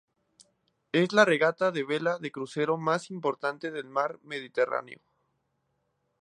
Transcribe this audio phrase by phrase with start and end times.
[0.93, 4.99] Es la regata de vela de crucero más importante del mar Mediterráneo.